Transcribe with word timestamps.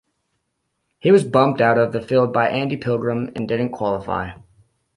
He 0.97 1.11
was 1.11 1.23
bumped 1.23 1.61
out 1.61 1.77
of 1.77 1.91
the 1.91 2.01
field 2.01 2.33
by 2.33 2.49
Andy 2.49 2.75
Pilgrim 2.75 3.31
and 3.35 3.47
didn't 3.47 3.69
qualify. 3.69 4.31